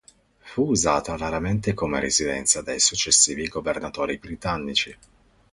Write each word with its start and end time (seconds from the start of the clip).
Fu 0.39 0.63
usata 0.67 1.15
raramente 1.15 1.75
come 1.75 1.99
residenza 1.99 2.63
dai 2.63 2.79
successivi 2.79 3.47
governatori 3.47 4.17
britannici. 4.17 4.97